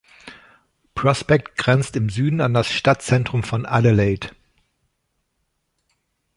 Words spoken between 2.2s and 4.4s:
an das Stadtzentrum von Adelaide.